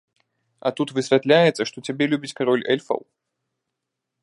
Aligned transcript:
А 0.69 0.71
тут 0.79 0.93
высвятляецца, 0.99 1.67
што 1.71 1.77
цябе 1.91 2.05
любіць 2.13 2.33
кароль 2.41 2.67
эльфаў! 2.77 2.99